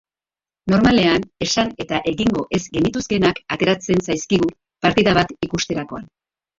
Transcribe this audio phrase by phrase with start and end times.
[0.73, 4.53] Normalean esan eta egingo ez genituzkeenak ateratzen zaizkigu
[4.89, 6.15] partida bat ikusterakoan.